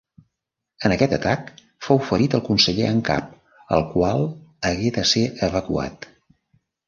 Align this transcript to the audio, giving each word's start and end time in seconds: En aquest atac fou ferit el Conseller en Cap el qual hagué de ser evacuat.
En 0.87 0.93
aquest 0.93 1.11
atac 1.17 1.51
fou 1.87 1.99
ferit 2.07 2.37
el 2.37 2.41
Conseller 2.47 2.87
en 2.93 3.03
Cap 3.09 3.29
el 3.77 3.85
qual 3.91 4.25
hagué 4.71 4.93
de 4.99 5.03
ser 5.11 5.27
evacuat. 5.49 6.09